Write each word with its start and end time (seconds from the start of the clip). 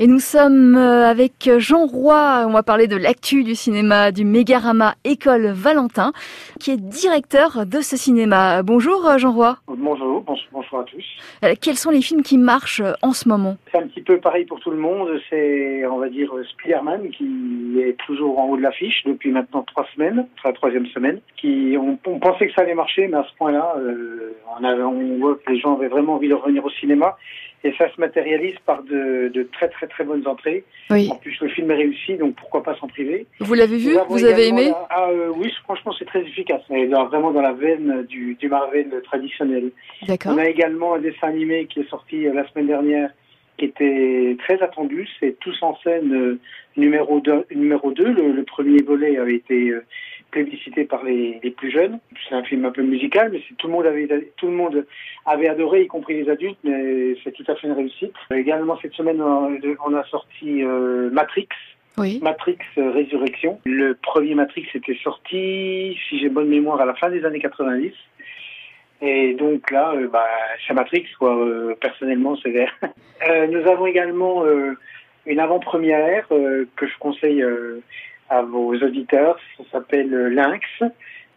Et 0.00 0.08
nous 0.08 0.18
sommes 0.18 0.74
euh, 0.74 1.08
avec 1.08 1.48
Jean 1.58 1.86
Roy, 1.86 2.44
on 2.48 2.52
va 2.52 2.64
parler 2.64 2.88
de 2.88 2.96
l'actu 2.96 3.44
du 3.44 3.54
cinéma 3.54 4.10
du 4.10 4.24
Mégarama 4.24 4.96
École 5.04 5.52
Valentin, 5.52 6.12
qui 6.58 6.72
est 6.72 6.76
directeur 6.76 7.64
de 7.64 7.80
ce 7.80 7.96
cinéma. 7.96 8.64
Bonjour 8.64 9.06
euh, 9.06 9.18
Jean 9.18 9.30
Roy. 9.30 9.56
Bonjour, 9.84 10.24
bonjour 10.50 10.78
à 10.78 10.84
tous. 10.84 11.04
Euh, 11.44 11.54
quels 11.60 11.76
sont 11.76 11.90
les 11.90 12.00
films 12.00 12.22
qui 12.22 12.38
marchent 12.38 12.80
en 13.02 13.12
ce 13.12 13.28
moment? 13.28 13.58
C'est 13.70 13.76
un 13.76 13.86
petit 13.86 14.00
peu 14.00 14.18
pareil 14.18 14.46
pour 14.46 14.58
tout 14.60 14.70
le 14.70 14.78
monde, 14.78 15.20
c'est 15.28 15.84
on 15.84 15.98
va 15.98 16.08
dire 16.08 16.32
Spider-Man 16.52 17.10
qui 17.10 17.78
est 17.78 17.94
toujours 18.06 18.38
en 18.38 18.48
haut 18.48 18.56
de 18.56 18.62
l'affiche 18.62 19.02
depuis 19.04 19.30
maintenant 19.30 19.62
trois 19.62 19.86
semaines, 19.94 20.26
enfin 20.38 20.48
la 20.48 20.54
troisième 20.54 20.86
semaine, 20.86 21.20
qui 21.36 21.76
on, 21.78 21.96
pensait 22.16 22.46
que 22.46 22.54
ça 22.54 22.62
allait 22.62 22.74
marcher, 22.74 23.08
mais 23.08 23.18
à 23.18 23.26
ce 23.30 23.36
point-là, 23.36 23.74
on, 24.58 24.64
on 24.64 25.18
voit 25.18 25.34
que 25.34 25.52
les 25.52 25.60
gens 25.60 25.74
avaient 25.76 25.88
vraiment 25.88 26.14
envie 26.14 26.28
de 26.28 26.34
revenir 26.34 26.64
au 26.64 26.70
cinéma. 26.70 27.18
Et 27.66 27.72
ça 27.78 27.90
se 27.94 27.98
matérialise 27.98 28.56
par 28.66 28.82
de, 28.82 29.30
de, 29.32 29.42
très 29.44 29.68
très 29.70 29.86
très 29.86 30.04
bonnes 30.04 30.26
entrées. 30.28 30.64
Oui. 30.90 31.08
En 31.10 31.16
plus, 31.16 31.34
le 31.40 31.48
film 31.48 31.70
est 31.70 31.76
réussi, 31.76 32.16
donc 32.18 32.34
pourquoi 32.34 32.62
pas 32.62 32.76
s'en 32.76 32.88
priver. 32.88 33.26
Vous 33.40 33.54
l'avez 33.54 33.78
vu 33.78 33.96
Vous 34.10 34.22
avez 34.22 34.48
aimé 34.48 34.70
ah, 34.90 35.08
euh, 35.08 35.32
Oui, 35.34 35.50
franchement, 35.64 35.94
c'est 35.98 36.04
très 36.04 36.20
efficace. 36.20 36.60
Et 36.68 36.86
dans, 36.88 37.06
vraiment 37.06 37.32
dans 37.32 37.40
la 37.40 37.54
veine 37.54 38.04
du, 38.06 38.34
du 38.34 38.48
Marvel 38.50 38.90
traditionnel. 39.04 39.70
On 40.26 40.38
a 40.38 40.48
également 40.48 40.94
un 40.94 40.98
dessin 40.98 41.28
animé 41.28 41.66
qui 41.66 41.80
est 41.80 41.88
sorti 41.88 42.26
euh, 42.26 42.34
la 42.34 42.48
semaine 42.48 42.66
dernière, 42.66 43.10
qui 43.58 43.66
était 43.66 44.36
très 44.40 44.60
attendu. 44.62 45.08
C'est 45.20 45.38
Tous 45.40 45.56
en 45.62 45.76
scène 45.78 46.12
euh, 46.12 46.38
numéro 46.76 47.20
2. 47.20 47.46
Numéro 47.54 47.92
2. 47.92 48.04
Le, 48.04 48.32
le, 48.32 48.44
premier 48.44 48.82
volet 48.82 49.18
avait 49.18 49.36
été 49.36 49.70
euh, 49.70 49.84
plébiscité 50.30 50.84
par 50.84 51.04
les, 51.04 51.38
les 51.42 51.50
plus 51.50 51.70
jeunes. 51.70 51.98
C'est 52.28 52.34
un 52.34 52.42
film 52.42 52.64
un 52.64 52.72
peu 52.72 52.82
musical, 52.82 53.30
mais 53.32 53.40
tout 53.58 53.68
le 53.68 53.72
monde 53.72 53.86
avait 53.86 54.08
tout 54.36 54.46
le 54.46 54.52
monde 54.52 54.86
avait 55.26 55.48
adoré, 55.48 55.82
y 55.82 55.86
compris 55.86 56.22
les 56.22 56.28
adultes. 56.28 56.58
Mais 56.64 57.16
c'est 57.22 57.32
tout 57.32 57.44
à 57.46 57.54
fait 57.54 57.68
une 57.68 57.74
réussite. 57.74 58.12
Également 58.32 58.76
cette 58.82 58.94
semaine, 58.94 59.22
on 59.22 59.94
a 59.94 60.04
sorti 60.04 60.62
euh, 60.62 61.10
Matrix. 61.10 61.48
Oui. 61.96 62.18
Matrix 62.20 62.58
Résurrection. 62.76 63.60
Le 63.64 63.94
premier 63.94 64.34
Matrix 64.34 64.66
était 64.74 64.98
sorti, 65.04 65.96
si 66.08 66.18
j'ai 66.18 66.28
bonne 66.28 66.48
mémoire, 66.48 66.80
à 66.80 66.86
la 66.86 66.94
fin 66.94 67.08
des 67.08 67.24
années 67.24 67.38
90. 67.38 67.92
Et 69.06 69.34
donc 69.34 69.70
là, 69.70 69.92
euh, 69.94 70.08
bah, 70.08 70.26
quoi. 71.18 71.36
Euh, 71.36 71.74
personnellement, 71.78 72.36
vert. 72.46 72.72
euh, 73.28 73.46
nous 73.48 73.68
avons 73.68 73.86
également 73.86 74.46
euh, 74.46 74.78
une 75.26 75.40
avant-première 75.40 76.26
que 76.28 76.86
je 76.86 76.98
conseille 76.98 77.44
à 78.30 78.40
vos 78.42 78.74
auditeurs. 78.74 79.38
Ça 79.58 79.64
s'appelle 79.72 80.10
Lynx, 80.28 80.64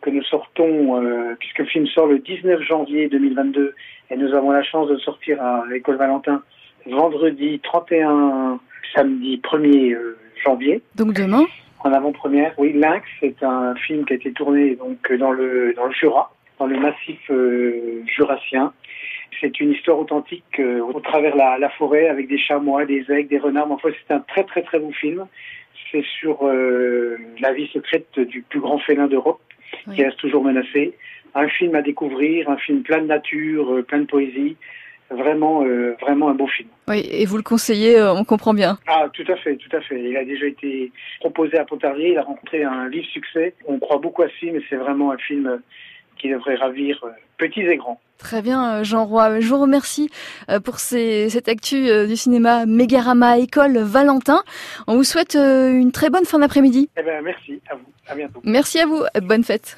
que 0.02 0.10
nous 0.10 0.24
sortons, 0.24 1.02
puisque 1.40 1.60
le 1.60 1.66
film 1.66 1.88
sort 1.88 2.08
le 2.08 2.20
19 2.20 2.62
janvier 2.62 3.10
2022, 3.10 3.76
et 4.12 4.16
nous 4.16 4.34
avons 4.34 4.52
la 4.52 4.64
chance 4.64 4.88
de 4.88 4.94
le 4.94 5.00
sortir 5.00 5.42
à 5.42 5.64
l'École 5.70 5.98
Valentin 5.98 6.42
vendredi 6.86 7.60
31, 7.64 8.60
samedi 8.96 9.42
1er 9.44 9.98
janvier. 10.44 10.82
Donc 10.96 11.14
demain? 11.14 11.46
En 11.82 11.92
avant-première, 11.92 12.54
oui. 12.58 12.74
Lynx, 12.74 13.06
c'est 13.20 13.44
un 13.44 13.76
film 13.76 14.06
qui 14.06 14.14
a 14.14 14.16
été 14.16 14.32
tourné 14.32 14.76
donc 14.76 15.12
dans 15.14 15.32
le, 15.32 15.74
dans 15.76 15.86
le 15.86 15.94
Jura 15.94 16.32
dans 16.60 16.66
le 16.66 16.80
massif 16.80 17.20
euh, 17.30 18.04
jurassien. 18.06 18.74
C'est 19.40 19.60
une 19.60 19.72
histoire 19.72 20.00
authentique 20.00 20.60
euh, 20.60 20.80
au 20.82 21.00
travers 21.00 21.36
la, 21.36 21.58
la, 21.60 21.70
forêt 21.70 22.08
avec 22.08 22.28
des 22.28 22.40
chamois, 22.40 22.86
des 22.86 23.06
aigles, 23.10 23.30
des 23.30 23.38
renards. 23.38 23.72
Enfin, 23.72 23.90
c'est 24.08 24.14
un 24.14 24.20
très 24.20 24.44
très 24.44 24.64
très 24.64 24.80
beau 24.80 24.92
film. 24.92 25.28
C'est 25.92 26.04
sur 26.20 26.48
euh, 26.48 27.18
la 27.40 27.54
vie 27.54 27.68
secrète 27.68 28.20
du 28.20 28.42
plus 28.42 28.60
grand 28.60 28.80
félin 28.80 29.08
d'Europe 29.08 29.40
oui. 29.88 29.96
qui 29.96 30.04
reste 30.04 30.18
toujours 30.18 30.44
menacé. 30.44 30.94
Un 31.36 31.48
film 31.50 31.76
à 31.76 31.82
découvrir, 31.82 32.50
un 32.50 32.58
film 32.58 32.82
plein 32.82 33.02
de 33.02 33.08
nature, 33.08 33.84
plein 33.88 34.00
de 34.00 34.06
poésie. 34.06 34.56
Vraiment, 35.10 35.64
vraiment 36.02 36.28
un 36.28 36.34
beau 36.34 36.48
film. 36.48 36.68
Oui, 36.90 37.02
et 37.10 37.26
vous 37.26 37.38
le 37.38 37.44
conseillez, 37.44 38.02
on 38.02 38.26
comprend 38.26 38.54
bien. 38.54 38.78
Ah, 38.88 39.08
tout 39.14 39.24
à 39.30 39.38
fait, 39.38 39.56
tout 39.56 39.74
à 39.74 39.80
fait. 39.80 40.04
Il 40.04 40.18
a 40.18 40.26
déjà 40.26 40.48
été 40.48 40.92
proposé 41.22 41.58
à 41.58 41.64
Pontarlier, 41.64 42.10
il 42.10 42.18
a 42.18 42.24
rencontré 42.24 42.64
un 42.64 42.90
vif 42.90 43.06
succès. 43.06 43.54
On 43.68 43.80
croit 43.80 44.00
beaucoup 44.00 44.24
à 44.24 44.28
ce 44.28 44.34
film 44.34 44.58
et 44.58 44.64
c'est 44.70 44.76
vraiment 44.76 45.12
un 45.14 45.18
film 45.18 45.62
qui 46.20 46.30
devrait 46.30 46.56
ravir 46.56 47.00
euh, 47.04 47.10
petits 47.38 47.62
et 47.62 47.78
grands. 47.78 48.00
Très 48.18 48.42
bien, 48.42 48.84
Jean 48.84 49.06
Roy. 49.06 49.40
Je 49.40 49.48
vous 49.48 49.60
remercie 49.60 50.10
euh, 50.50 50.60
pour 50.60 50.80
ces, 50.80 51.30
cette 51.30 51.48
actu 51.48 51.88
euh, 51.88 52.08
du 52.08 52.16
cinéma 52.16 52.66
Mégarama 52.66 53.38
École 53.38 53.78
Valentin. 53.78 54.42
On 54.88 54.96
vous 54.96 55.04
souhaite 55.04 55.36
une 55.36 55.92
très 55.92 56.10
bonne 56.10 56.26
fin 56.26 56.40
d'après-midi. 56.40 56.90
Eh 56.98 57.04
bien, 57.04 57.22
merci 57.22 57.62
à 57.70 57.76
vous. 57.76 57.86
À 58.08 58.16
bientôt. 58.16 58.42
Merci 58.44 58.80
à 58.80 58.86
vous. 58.86 59.04
Bonne 59.22 59.44
fête. 59.44 59.78